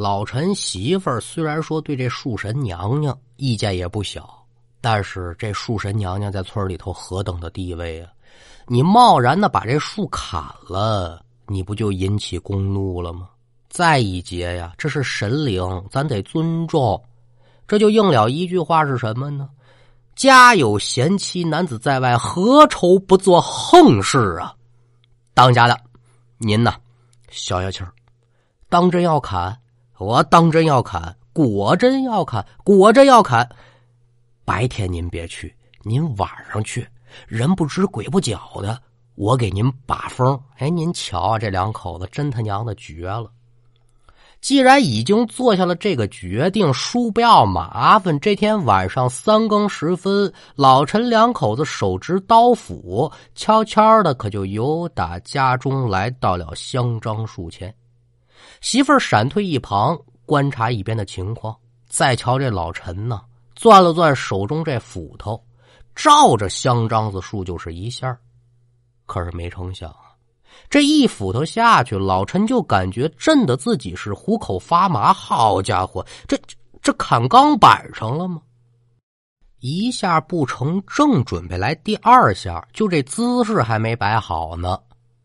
[0.00, 4.32] 老陈媳妇儿虽然说对这树神娘娘意见也不小，
[4.80, 8.08] 但是这树神娘娘在村里头何等的地位啊！
[8.68, 13.28] 你贸然的把这树砍了，你不就引起公怒了吗？
[13.68, 17.02] 再一节呀，这是神灵，咱得尊重。
[17.66, 19.50] 这就应了一句话是什么呢？
[20.14, 24.54] 家有贤妻，男子在外，何愁不做横事啊？
[25.34, 25.76] 当家的，
[26.36, 26.76] 您呐，
[27.30, 27.92] 消消气儿。
[28.68, 29.58] 当真要砍，
[29.98, 33.48] 我当真要砍，果真要砍，果真要砍。
[34.44, 36.86] 白天您别去，您晚上去，
[37.26, 38.80] 人不知鬼不觉的，
[39.16, 40.40] 我给您把风。
[40.56, 43.30] 哎，您瞧啊，这两口子真他娘的绝了。
[44.40, 48.20] 既然已经做下了这个决定，叔不要麻烦。
[48.20, 57.74] 这天晚上三更时分，老陈两口子手执刀斧，悄悄的可就由打家中来到了香樟树前。
[58.60, 61.56] 媳妇儿闪退一旁，观察一边的情况。
[61.88, 63.22] 再瞧这老陈呢，
[63.54, 65.42] 攥了攥手中这斧头，
[65.94, 68.16] 照着香樟子树就是一下
[69.06, 70.12] 可是没成想啊。
[70.68, 75.12] 这一斧头下去，老陈就感觉震得自己是虎口发麻。
[75.12, 76.38] 好家伙，这
[76.82, 78.42] 这砍钢板上了吗？
[79.60, 84.78] 一下不成，正准备来第二下，就这姿势还没摆好呢，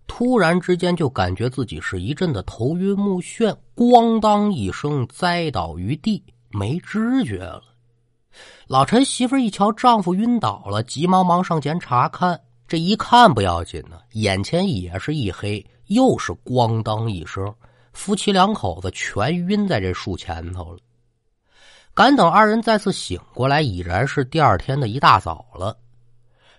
[0.07, 7.63] 突然之间就感觉自己是一阵的头晕目眩，咣当一声栽倒于地，没知觉了。
[8.67, 12.39] 老陈媳妇一瞧丈夫晕倒了，急忙忙上前查看。
[12.67, 17.53] 这一看不要紧呢，眼前也是一黑，又是咣当一声，
[17.91, 20.79] 夫妻两口子全晕在这树前头了。
[21.93, 25.77] 赶等二人再次醒过来，已然是第二天的一大早了。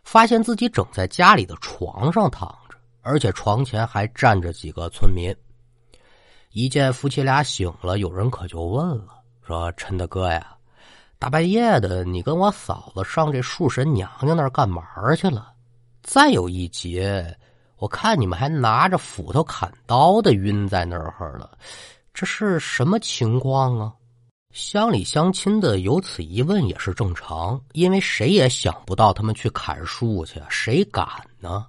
[0.04, 2.56] 发现自己整在家里的床上躺，
[3.04, 5.34] 而且床前还站着几个村民。
[6.50, 10.56] 一见夫妻俩醒了，有人可就问了：“说陈大哥呀，
[11.18, 14.82] 大半夜的，你跟我嫂子上这树神娘娘那儿干嘛
[15.16, 15.52] 去了？”
[16.02, 17.36] 再有一节，
[17.78, 21.58] 我看你们还拿着斧头砍刀的，晕在那儿了，
[22.12, 23.92] 这是什么情况啊？
[24.52, 31.04] 乡里乡亲的有此一问也是正常，因为谁也想不到他们去砍树去，谁敢
[31.40, 31.66] 呢？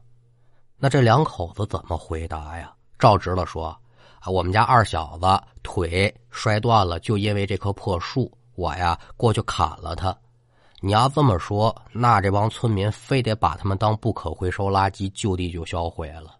[0.78, 2.74] 那这两口子怎么回答呀？
[3.00, 3.68] 照直了说，
[4.20, 5.26] 啊，我们家二小子
[5.64, 10.16] 腿摔断了，就因为这棵破树，我呀过去砍了他。
[10.82, 16.36] 你要这么说，那这帮村民非得把他们当不可回收垃圾，就地就销毁了。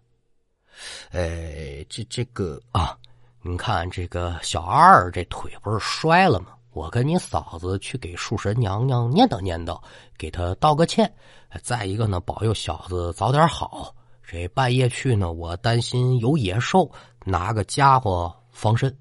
[1.10, 2.96] 哎，这这个啊，
[3.42, 6.48] 你看这个小二这腿不是摔了吗？
[6.72, 9.80] 我跟你嫂子去给树神娘娘念叨念叨，
[10.18, 11.10] 给他道个歉。
[11.62, 13.95] 再一个呢，保佑小子早点好。
[14.28, 16.90] 这半夜去呢，我担心有野兽，
[17.24, 18.92] 拿个家伙防身。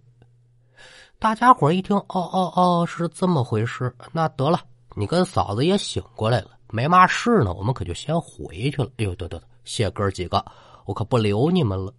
[1.18, 4.60] 大家伙一听，哦哦哦，是这么回事，那得了。
[4.96, 8.90] 你跟嫂子也醒过来了，没嘛事呢，我们可就先回去了。
[8.98, 10.46] 哎呦，得得得，谢哥几个，
[10.86, 11.92] 我可不留你们了。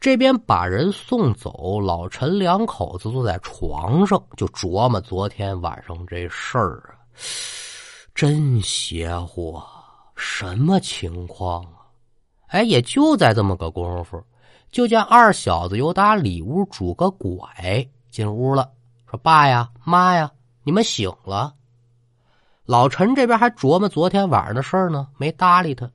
[0.00, 6.96] 这边把人送走，老陈两口子坐在床上，就琢磨昨天晚上这事儿啊，
[8.14, 9.66] 真邪乎啊！
[10.16, 11.62] 什么情况？
[12.48, 14.22] 哎，也就在这么个功夫，
[14.70, 18.70] 就见二小子由打里屋拄个拐进屋了，
[19.10, 20.30] 说：“爸呀，妈呀，
[20.62, 21.54] 你们醒了。”
[22.64, 25.90] 老陈这边还琢磨昨天晚上的事儿呢，没搭理他。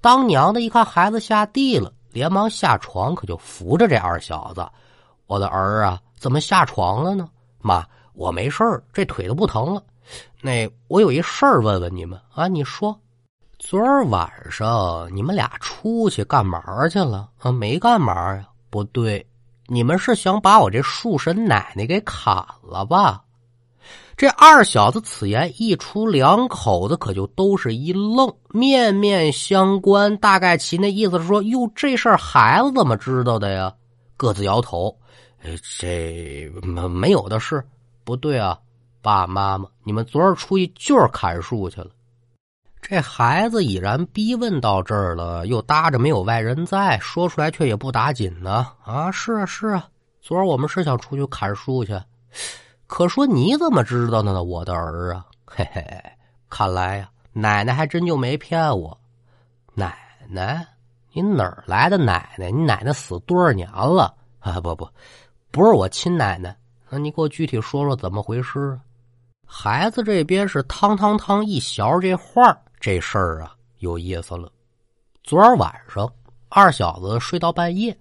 [0.00, 4.66] 当娘的一看孩子下地了，连忙下床，可就扶着这二小子
[5.26, 7.28] ：“我的儿啊，怎么下床了呢？
[7.60, 9.82] 妈，我没事儿，这腿都不疼了。
[10.40, 12.98] 那我有一事儿问问你们啊，你说，
[13.62, 17.28] 昨儿晚上你们俩出去干嘛去了？
[17.38, 18.48] 啊，没干嘛呀？
[18.70, 19.24] 不对，
[19.66, 23.22] 你们是想把我这树神奶奶给砍了吧？”
[24.16, 30.16] 这二小子此言一出，两口子可就都是一愣，面面相关。
[30.16, 33.72] 大概其那意思是说：“哟，这事儿孩子怎么知道的呀？”
[34.16, 34.98] 各自摇头
[35.44, 37.62] ：“哎，这没没有的事。
[38.04, 38.58] 不对啊，
[39.00, 41.90] 爸妈妈，你们昨儿出去就是砍树去了。”
[42.90, 48.66] 这孩子已然逼问到这儿了，又搭着没有外人在，说出来却也不打紧呢。
[48.82, 49.88] 啊，是啊，是啊，
[50.20, 51.96] 昨儿我们是想出去砍树去。
[52.88, 54.42] 可说你怎么知道的呢？
[54.42, 55.84] 我的儿啊，嘿嘿，
[56.48, 58.98] 看来呀，奶奶还真就没骗我。
[59.72, 59.96] 奶
[60.28, 60.66] 奶，
[61.12, 62.50] 你哪儿来的奶奶？
[62.50, 64.12] 你奶奶死多少年了？
[64.40, 64.88] 啊，不不，
[65.52, 66.56] 不是我亲奶奶。
[66.88, 68.76] 那你给我具体说说怎么回事？
[69.46, 74.50] 孩子这边是汤汤汤一勺这话，这事儿啊有意思了。
[75.22, 76.10] 昨儿晚上，
[76.48, 77.96] 二小子睡到半夜，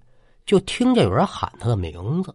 [0.46, 2.34] 就听见有人喊他的名字。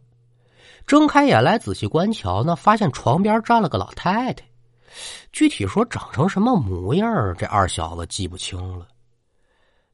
[0.87, 4.45] 睁开眼来仔细观瞧呢，发现床边站了个老太太。
[5.33, 8.87] 具体说长成什么模样，这二小子记不清了。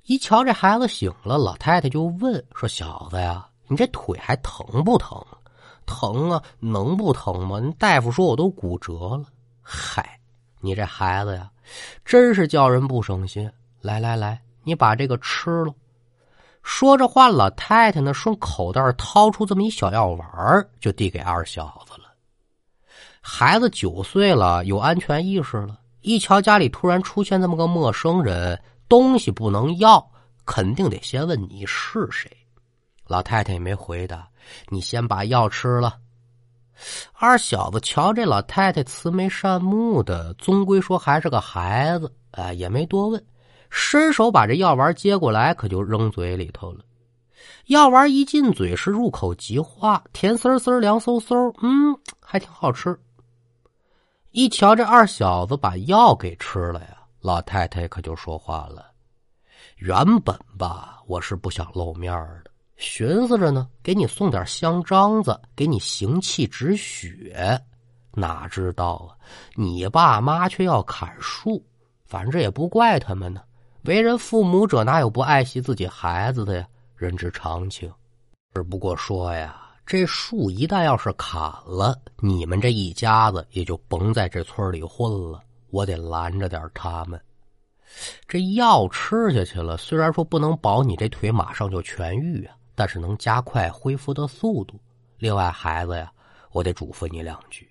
[0.06, 5.24] 一瞧这孩子醒了，老太太就问说：“小子呀，你这腿还疼不疼？
[5.86, 7.60] 疼啊，能不疼吗？
[7.78, 9.24] 大夫说我都骨折了。
[9.62, 10.18] 嗨，
[10.60, 11.48] 你这孩子呀，
[12.04, 13.50] 真是叫人不省心。
[13.80, 15.74] 来来来，你把这个吃了。”
[16.62, 22.10] 说着话，老太太呢，顺口袋掏出这么一小药丸就递给二小子了。
[23.22, 25.80] 孩子九岁了，有安全意识了。
[26.02, 30.06] 一瞧家里突然出现这么个陌生人，东西不能要，
[30.44, 32.30] 肯定得先问你是谁。
[33.06, 34.28] 老太太也没回答，
[34.68, 35.96] 你先把药吃了。
[37.12, 43.24] 二小子瞧这老太太慈眉善目的，终归说还是个孩子，啊，也没多问，
[43.68, 46.84] 伸手把这药丸接过来，可就扔嘴里头了。
[47.66, 52.98] 药丸一进嘴是入口即化，甜丝丝、凉飕飕，嗯，还挺好吃。
[54.32, 58.86] 一瞧这二小子把药给吃了呀，老太太可就说话了
[59.78, 62.12] ：“原本吧，我是不想露面
[62.44, 62.49] 的，
[62.80, 67.60] 寻思着呢，给你送点香樟子，给你行气止血。
[68.12, 69.14] 哪知道啊，
[69.54, 71.62] 你爸妈却要砍树，
[72.06, 73.42] 反正也不怪他们呢。
[73.82, 76.66] 为人父母者，哪有不爱惜自己孩子的呀？
[76.96, 77.92] 人之常情。
[78.54, 85.42] 只不过说呀。”这树一旦要是砍了，你们这一家子也就甭在这村里混了。
[85.70, 87.20] 我得拦着点他们。
[88.28, 94.80] 这药吃下去了，虽然说不能保你这腿马上就痊愈啊，但是能加快恢复的速度。
[95.18, 96.10] 另外，孩子呀，
[96.50, 97.68] 我得嘱咐你两句：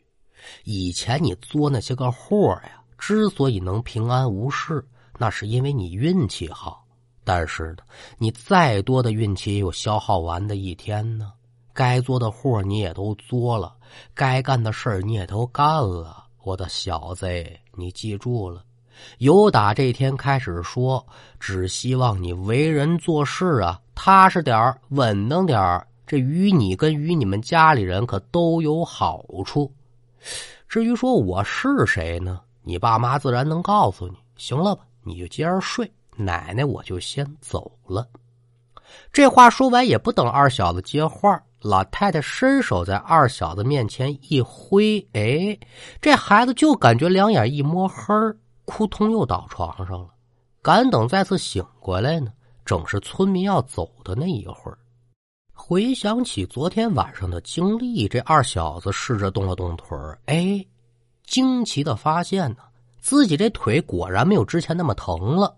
[0.66, 6.86] 以前你做那些个货呀，之所以能平安无事，那是因为你运气好。
[7.24, 7.78] 但是呢，
[8.20, 11.34] 你再多的运气也有消耗完的一天呢。
[11.74, 13.76] 该做的活你也都做了，
[14.14, 17.28] 该干的事你也都干了，我的小子，
[17.74, 18.64] 你记住了，
[19.18, 21.04] 由打这天开始说，
[21.40, 29.70] 只希望你为人做事啊踏实点儿、稳当点儿，这与你跟与你们家里人可都有好处。
[30.70, 32.40] 至于说我是谁呢？
[32.64, 34.16] 你爸妈自然能告诉你。
[34.38, 38.08] 行了吧，你就接着睡，奶奶我就先走了。
[39.12, 41.38] 这话说完，也不等二小子接话。
[41.60, 45.60] 老太太伸手在二小子面前一挥，哎，
[46.00, 50.08] 这孩子就感觉两眼一摸黑儿，扑通又倒床上了。
[50.62, 52.32] 敢等再次醒过来呢，
[52.70, 54.78] 正是村民要走的那一会儿。
[55.52, 60.64] 回想起昨天晚上的经历，这二小子试着动了动腿儿，哎，
[61.24, 62.58] 惊奇的发现呢，
[63.00, 65.58] 自己这腿果然没有之前那么疼了，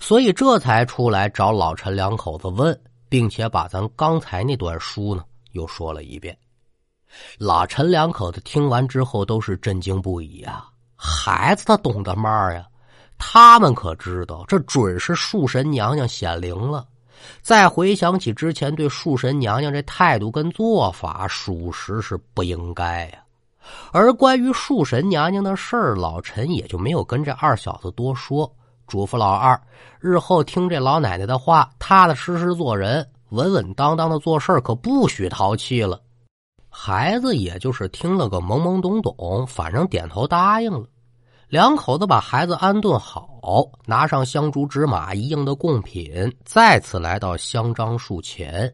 [0.00, 2.80] 所以这才出来找老陈两口子问。
[3.10, 6.36] 并且把咱刚才那段书呢又说了一遍。
[7.38, 10.70] 老陈两口子听完之后都是震惊不已啊！
[10.94, 12.66] 孩子他懂得嘛呀？
[13.18, 16.86] 他们可知道这准是树神娘娘显灵了。
[17.42, 23.18] 再回想起之前对树神娘娘这态度跟做法，属实是不应该呀。
[23.92, 28.50] 而关于树神娘娘的事儿，老陈也就没有跟这二小子多说。
[28.86, 29.60] 嘱咐老二，
[30.00, 36.00] 日后听这老奶奶的话，踏踏实实做人，稳稳当当的做事可不许淘气了。
[36.70, 40.86] 孩子也就是听了个懵懵懂懂，反正点头答应了。
[41.48, 48.70] 两口子把孩子安顿好，拿上香烛纸马一应的贡品，再次来到香樟树前。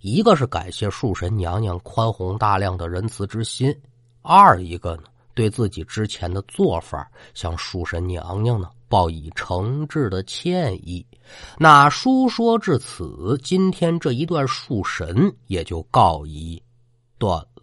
[0.00, 3.74] 一个是感谢树神娘娘宽宏大量的仁慈之心，
[4.20, 8.68] 二一个呢，对自己之前的做法向树神娘娘呢。
[8.86, 11.04] 报以诚挚的歉意。
[11.58, 16.62] 那书说至此，今天这一段树神也就告一
[17.18, 17.53] 段落。